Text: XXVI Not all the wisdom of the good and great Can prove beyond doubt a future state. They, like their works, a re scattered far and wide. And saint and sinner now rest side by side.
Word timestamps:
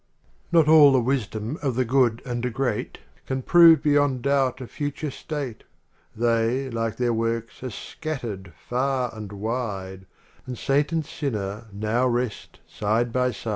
XXVI 0.47 0.53
Not 0.53 0.67
all 0.67 0.91
the 0.93 0.99
wisdom 0.99 1.59
of 1.61 1.75
the 1.75 1.85
good 1.85 2.23
and 2.25 2.51
great 2.55 2.97
Can 3.27 3.43
prove 3.43 3.83
beyond 3.83 4.23
doubt 4.23 4.59
a 4.59 4.65
future 4.65 5.11
state. 5.11 5.63
They, 6.15 6.71
like 6.71 6.95
their 6.97 7.13
works, 7.13 7.61
a 7.61 7.67
re 7.67 7.71
scattered 7.71 8.51
far 8.67 9.13
and 9.15 9.31
wide. 9.31 10.07
And 10.47 10.57
saint 10.57 10.91
and 10.91 11.05
sinner 11.05 11.67
now 11.71 12.07
rest 12.07 12.61
side 12.65 13.13
by 13.13 13.29
side. 13.29 13.49